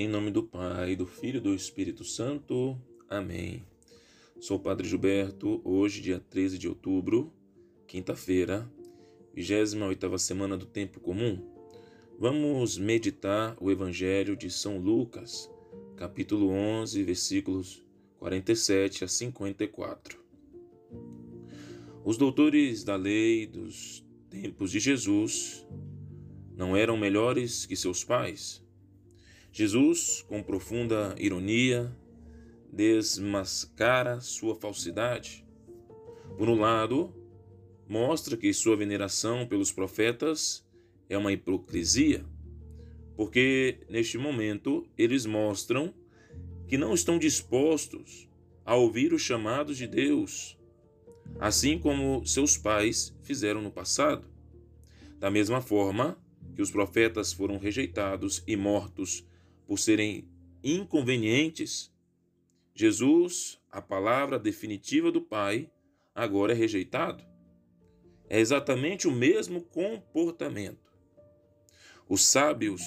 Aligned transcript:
Em 0.00 0.06
nome 0.06 0.30
do 0.30 0.44
Pai, 0.44 0.94
do 0.94 1.08
Filho 1.08 1.38
e 1.38 1.40
do 1.40 1.52
Espírito 1.52 2.04
Santo. 2.04 2.80
Amém. 3.10 3.64
Sou 4.38 4.56
o 4.56 4.60
Padre 4.60 4.86
Gilberto, 4.86 5.60
hoje, 5.64 6.00
dia 6.00 6.20
13 6.20 6.56
de 6.56 6.68
outubro, 6.68 7.32
quinta-feira, 7.84 8.70
28 9.34 10.16
semana 10.20 10.56
do 10.56 10.66
Tempo 10.66 11.00
Comum. 11.00 11.44
Vamos 12.16 12.78
meditar 12.78 13.56
o 13.60 13.72
Evangelho 13.72 14.36
de 14.36 14.52
São 14.52 14.78
Lucas, 14.78 15.50
capítulo 15.96 16.48
11, 16.48 17.02
versículos 17.02 17.82
47 18.20 19.02
a 19.02 19.08
54. 19.08 20.16
Os 22.04 22.16
doutores 22.16 22.84
da 22.84 22.94
lei 22.94 23.48
dos 23.48 24.06
tempos 24.30 24.70
de 24.70 24.78
Jesus 24.78 25.66
não 26.54 26.76
eram 26.76 26.96
melhores 26.96 27.66
que 27.66 27.74
seus 27.74 28.04
pais? 28.04 28.67
Jesus, 29.52 30.22
com 30.28 30.42
profunda 30.42 31.14
ironia, 31.18 31.94
desmascara 32.72 34.20
sua 34.20 34.54
falsidade. 34.54 35.44
Por 36.36 36.48
um 36.48 36.60
lado, 36.60 37.12
mostra 37.88 38.36
que 38.36 38.52
sua 38.52 38.76
veneração 38.76 39.46
pelos 39.46 39.72
profetas 39.72 40.64
é 41.08 41.16
uma 41.16 41.32
hipocrisia, 41.32 42.24
porque 43.16 43.80
neste 43.88 44.18
momento 44.18 44.86
eles 44.96 45.24
mostram 45.24 45.92
que 46.66 46.76
não 46.76 46.92
estão 46.92 47.18
dispostos 47.18 48.28
a 48.64 48.76
ouvir 48.76 49.14
os 49.14 49.22
chamados 49.22 49.78
de 49.78 49.86
Deus, 49.86 50.58
assim 51.40 51.78
como 51.78 52.24
seus 52.26 52.58
pais 52.58 53.16
fizeram 53.22 53.62
no 53.62 53.70
passado. 53.70 54.26
Da 55.18 55.30
mesma 55.30 55.62
forma 55.62 56.18
que 56.54 56.60
os 56.60 56.70
profetas 56.70 57.32
foram 57.32 57.58
rejeitados 57.58 58.42
e 58.46 58.54
mortos 58.54 59.26
por 59.68 59.78
serem 59.78 60.26
inconvenientes, 60.64 61.92
Jesus, 62.74 63.60
a 63.70 63.82
palavra 63.82 64.38
definitiva 64.38 65.12
do 65.12 65.20
Pai, 65.20 65.70
agora 66.14 66.52
é 66.52 66.56
rejeitado. 66.56 67.22
É 68.30 68.40
exatamente 68.40 69.06
o 69.06 69.12
mesmo 69.12 69.60
comportamento. 69.60 70.90
Os 72.08 72.24
sábios 72.24 72.80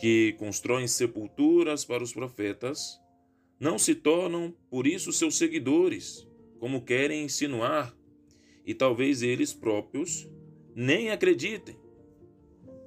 que 0.00 0.32
constroem 0.38 0.88
sepulturas 0.88 1.84
para 1.84 2.02
os 2.02 2.14
profetas 2.14 2.98
não 3.58 3.78
se 3.78 3.94
tornam, 3.94 4.56
por 4.70 4.86
isso, 4.86 5.12
seus 5.12 5.36
seguidores, 5.36 6.26
como 6.58 6.86
querem 6.86 7.24
insinuar, 7.24 7.94
e 8.64 8.72
talvez 8.72 9.20
eles 9.20 9.52
próprios 9.52 10.26
nem 10.74 11.10
acreditem, 11.10 11.76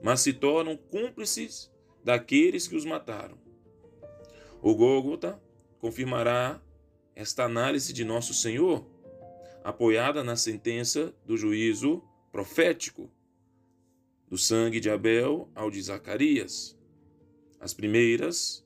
mas 0.02 0.22
se 0.22 0.34
tornam 0.34 0.76
cúmplices 0.76 1.72
daqueles 2.04 2.68
que 2.68 2.76
os 2.76 2.86
mataram. 2.86 3.38
O 4.62 4.76
Gólgota 4.76 5.42
confirmará 5.80 6.62
esta 7.16 7.44
análise 7.44 7.94
de 7.94 8.04
nosso 8.04 8.34
Senhor, 8.34 8.86
apoiada 9.64 10.24
na 10.24 10.36
sentença 10.36 11.14
do 11.26 11.38
juízo 11.38 12.04
profético, 12.32 13.10
do 14.28 14.38
sangue 14.38 14.80
de 14.80 14.90
Abel 14.90 15.50
ao 15.54 15.70
de 15.70 15.82
Zacarias, 15.82 16.78
as 17.60 17.74
primeiras 17.74 18.66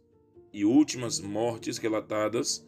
e 0.54 0.64
últimas 0.64 1.20
mortes 1.20 1.78
relatadas 1.78 2.66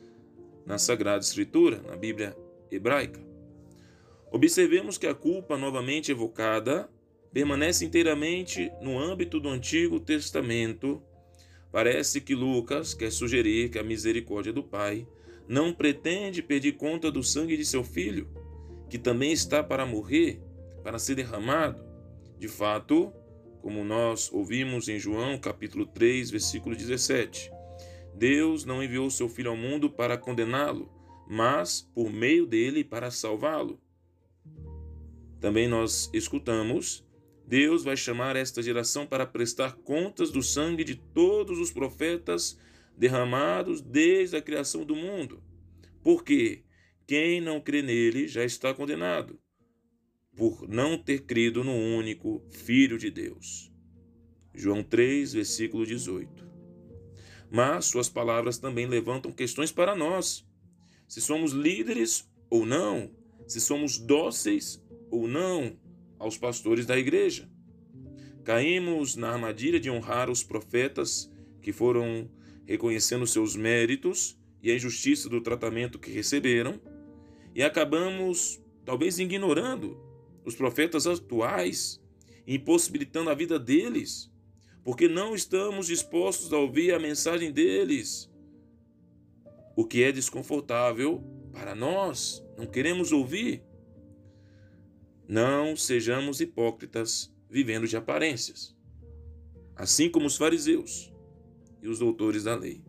na 0.66 0.78
Sagrada 0.78 1.24
Escritura, 1.24 1.82
na 1.82 1.96
Bíblia 1.96 2.38
hebraica. 2.70 3.20
Observemos 4.32 4.98
que 4.98 5.08
a 5.08 5.16
culpa 5.16 5.58
novamente 5.58 6.12
evocada 6.12 6.90
permanece 7.32 7.86
inteiramente 7.86 8.72
no 8.82 8.98
âmbito 9.00 9.40
do 9.40 9.50
Antigo 9.50 10.00
Testamento. 10.00 11.02
Parece 11.72 12.20
que 12.22 12.34
Lucas 12.34 12.94
quer 12.94 13.12
sugerir 13.12 13.70
que 13.70 13.78
a 13.78 13.84
misericórdia 13.84 14.52
do 14.52 14.64
Pai 14.64 15.08
não 15.48 15.74
pretende 15.74 16.42
pedir 16.42 16.74
conta 16.74 17.12
do 17.12 17.24
sangue 17.24 17.58
de 17.58 17.66
seu 17.66 17.84
filho, 17.84 18.28
que 18.90 18.98
também 18.98 19.32
está 19.32 19.64
para 19.64 19.86
morrer, 19.86 20.42
para 20.84 21.00
ser 21.00 21.16
derramado. 21.16 21.84
De 22.38 22.48
fato, 22.48 23.12
como 23.62 23.84
nós 23.84 24.32
ouvimos 24.32 24.88
em 24.88 24.98
João 24.98 25.38
capítulo 25.38 25.86
3, 25.86 26.32
versículo 26.32 26.76
17, 26.76 27.52
Deus 28.16 28.66
não 28.66 28.84
enviou 28.84 29.10
seu 29.10 29.30
filho 29.30 29.52
ao 29.52 29.58
mundo 29.58 29.90
para 29.90 30.18
condená-lo, 30.18 30.92
mas 31.28 31.82
por 31.94 32.12
meio 32.12 32.46
dele 32.46 32.84
para 32.84 33.12
salvá-lo. 33.12 33.80
Também 35.40 35.68
nós 35.68 36.10
escutamos 36.14 37.06
Deus 37.50 37.84
vai 37.84 37.98
chamar 37.98 38.36
esta 38.36 38.62
geração 38.62 39.08
para 39.08 39.26
prestar 39.26 39.74
contas 39.78 40.30
do 40.30 40.44
sangue 40.44 40.84
de 40.84 40.94
todos 40.94 41.58
os 41.58 41.72
profetas 41.72 42.60
derramados 42.96 43.82
desde 43.82 44.38
a 44.38 44.42
criação 44.42 44.86
do 44.86 44.96
mundo. 44.96 45.42
Porque 46.04 46.64
quem 47.08 47.42
não 47.42 47.60
crê 47.60 47.82
nele 47.82 48.28
já 48.28 48.46
está 48.46 48.72
condenado, 48.72 49.40
por 50.36 50.70
não 50.70 50.96
ter 50.96 51.24
crido 51.24 51.64
no 51.64 51.74
único 51.74 52.46
Filho 52.52 53.00
de 53.00 53.10
Deus. 53.10 53.72
João 54.54 54.84
3, 54.84 55.34
versículo 55.34 55.88
18. 55.88 56.48
Mas 57.50 57.86
suas 57.86 58.08
palavras 58.08 58.60
também 58.60 58.86
levantam 58.86 59.32
questões 59.32 59.72
para 59.72 59.96
nós. 59.96 60.48
Se 61.08 61.20
somos 61.20 61.52
líderes 61.52 62.30
ou 62.48 62.64
não, 62.64 63.10
se 63.48 63.60
somos 63.60 63.98
dóceis 63.98 64.80
ou 65.10 65.28
não, 65.28 65.76
aos 66.20 66.38
pastores 66.38 66.86
da 66.86 67.00
igreja. 67.00 67.50
Caímos 68.44 69.16
na 69.16 69.32
armadilha 69.32 69.80
de 69.80 69.90
honrar 69.90 70.30
os 70.30 70.44
profetas 70.44 71.32
que 71.62 71.72
foram 71.72 72.30
reconhecendo 72.66 73.26
seus 73.26 73.56
méritos 73.56 74.38
e 74.62 74.70
a 74.70 74.76
injustiça 74.76 75.30
do 75.30 75.42
tratamento 75.42 75.98
que 75.98 76.12
receberam, 76.12 76.80
e 77.56 77.64
acabamos 77.64 78.62
talvez 78.86 79.18
ignorando 79.18 80.00
os 80.46 80.56
profetas 80.56 81.08
atuais, 81.08 82.00
impossibilitando 82.46 83.30
a 83.30 83.34
vida 83.34 83.58
deles, 83.58 84.32
porque 84.84 85.08
não 85.08 85.34
estamos 85.34 85.88
dispostos 85.88 86.52
a 86.54 86.58
ouvir 86.58 86.94
a 86.94 87.00
mensagem 87.00 87.52
deles. 87.52 88.30
O 89.76 89.86
que 89.86 90.04
é 90.04 90.12
desconfortável 90.12 91.24
para 91.52 91.74
nós, 91.74 92.44
não 92.58 92.66
queremos 92.66 93.12
ouvir. 93.12 93.64
Não 95.32 95.76
sejamos 95.76 96.42
hipócritas 96.42 97.32
vivendo 97.48 97.88
de 97.88 97.96
aparências, 97.96 98.76
assim 99.76 100.10
como 100.10 100.26
os 100.26 100.36
fariseus 100.36 101.14
e 101.84 101.88
os 101.88 102.00
doutores 102.00 102.46
da 102.46 102.56
lei. 102.56 102.84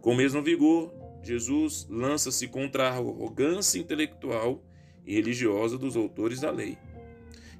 Com 0.00 0.14
o 0.14 0.16
mesmo 0.16 0.42
vigor, 0.42 0.90
Jesus 1.22 1.86
lança-se 1.90 2.48
contra 2.48 2.84
a 2.84 2.92
arrogância 2.92 3.78
intelectual 3.78 4.64
e 5.04 5.14
religiosa 5.14 5.76
dos 5.76 5.96
autores 5.96 6.40
da 6.40 6.50
lei, 6.50 6.78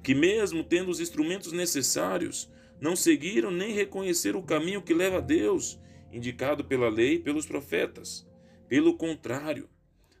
que, 0.01 0.15
mesmo 0.15 0.63
tendo 0.63 0.89
os 0.89 0.99
instrumentos 0.99 1.51
necessários, 1.51 2.49
não 2.79 2.95
seguiram 2.95 3.51
nem 3.51 3.71
reconheceram 3.71 4.39
o 4.39 4.43
caminho 4.43 4.81
que 4.81 4.95
leva 4.95 5.19
a 5.19 5.21
Deus, 5.21 5.79
indicado 6.11 6.65
pela 6.65 6.89
lei 6.89 7.17
e 7.17 7.19
pelos 7.19 7.45
profetas. 7.45 8.27
Pelo 8.67 8.97
contrário, 8.97 9.69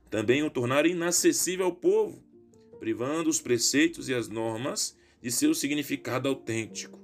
também 0.07 0.43
o 0.43 0.51
tornaram 0.51 0.87
inacessível 0.87 1.65
ao 1.65 1.73
povo, 1.73 2.23
privando 2.81 3.29
os 3.29 3.39
preceitos 3.39 4.09
e 4.09 4.13
as 4.15 4.27
normas 4.27 4.97
de 5.21 5.31
seu 5.31 5.53
significado 5.53 6.27
autêntico. 6.27 6.99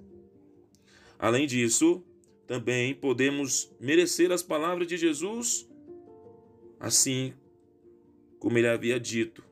Além 1.20 1.46
disso, 1.46 2.04
também 2.48 2.96
podemos 2.96 3.72
merecer 3.80 4.32
as 4.32 4.42
palavras 4.42 4.88
de 4.88 4.98
Jesus, 4.98 5.70
assim 6.80 7.32
como 8.40 8.58
ele 8.58 8.68
havia 8.68 9.00
dito 9.00 9.44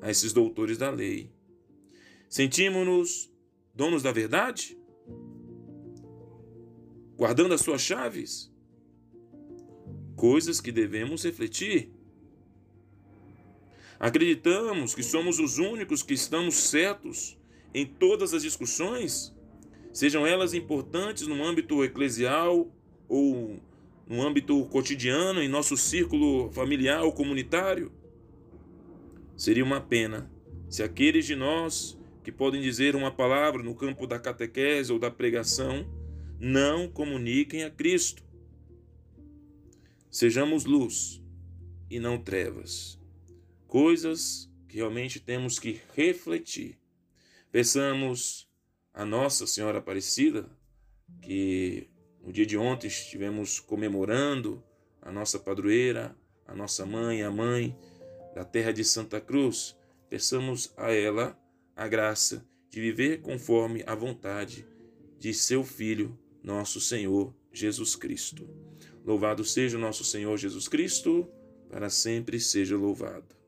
a 0.00 0.12
esses 0.12 0.32
doutores 0.32 0.78
da 0.78 0.90
lei. 0.90 1.32
Sentimos-nos 2.28 3.28
donos 3.74 4.00
da 4.00 4.12
verdade? 4.12 4.78
Guardando 7.16 7.52
as 7.52 7.62
suas 7.62 7.80
chaves? 7.80 8.48
Coisas 10.14 10.60
que 10.60 10.70
devemos 10.70 11.24
refletir 11.24 11.92
Acreditamos 14.02 14.96
que 14.96 15.02
somos 15.04 15.38
os 15.38 15.58
únicos 15.58 16.02
que 16.02 16.12
estamos 16.12 16.56
certos 16.56 17.38
em 17.72 17.86
todas 17.86 18.34
as 18.34 18.42
discussões, 18.42 19.32
sejam 19.92 20.26
elas 20.26 20.54
importantes 20.54 21.28
no 21.28 21.40
âmbito 21.44 21.84
eclesial 21.84 22.68
ou 23.08 23.60
no 24.04 24.20
âmbito 24.20 24.66
cotidiano, 24.66 25.40
em 25.40 25.46
nosso 25.46 25.76
círculo 25.76 26.50
familiar 26.50 27.04
ou 27.04 27.12
comunitário? 27.12 27.92
Seria 29.36 29.62
uma 29.62 29.80
pena 29.80 30.28
se 30.68 30.82
aqueles 30.82 31.24
de 31.24 31.36
nós 31.36 31.96
que 32.24 32.32
podem 32.32 32.60
dizer 32.60 32.96
uma 32.96 33.12
palavra 33.12 33.62
no 33.62 33.72
campo 33.72 34.04
da 34.04 34.18
catequese 34.18 34.92
ou 34.92 34.98
da 34.98 35.12
pregação 35.12 35.86
não 36.40 36.88
comuniquem 36.88 37.62
a 37.62 37.70
Cristo. 37.70 38.24
Sejamos 40.10 40.64
luz 40.64 41.22
e 41.88 42.00
não 42.00 42.18
trevas 42.18 43.00
coisas 43.72 44.50
que 44.68 44.76
realmente 44.76 45.18
temos 45.18 45.58
que 45.58 45.80
refletir. 45.94 46.78
Peçamos 47.50 48.46
a 48.92 49.02
Nossa 49.02 49.46
Senhora 49.46 49.78
Aparecida 49.78 50.46
que 51.22 51.88
no 52.22 52.30
dia 52.30 52.44
de 52.44 52.58
ontem 52.58 52.88
estivemos 52.88 53.60
comemorando 53.60 54.62
a 55.00 55.10
nossa 55.10 55.38
padroeira, 55.38 56.14
a 56.46 56.54
nossa 56.54 56.84
mãe, 56.84 57.22
a 57.22 57.30
mãe 57.30 57.74
da 58.34 58.44
terra 58.44 58.72
de 58.72 58.84
Santa 58.84 59.22
Cruz. 59.22 59.74
Peçamos 60.10 60.74
a 60.76 60.92
ela 60.92 61.34
a 61.74 61.88
graça 61.88 62.46
de 62.68 62.78
viver 62.78 63.22
conforme 63.22 63.82
a 63.86 63.94
vontade 63.94 64.66
de 65.18 65.32
seu 65.32 65.64
Filho, 65.64 66.18
nosso 66.42 66.78
Senhor 66.78 67.34
Jesus 67.50 67.96
Cristo. 67.96 68.46
Louvado 69.02 69.42
seja 69.46 69.78
o 69.78 69.80
nosso 69.80 70.04
Senhor 70.04 70.36
Jesus 70.36 70.68
Cristo, 70.68 71.26
para 71.70 71.88
sempre 71.88 72.38
seja 72.38 72.76
louvado. 72.76 73.41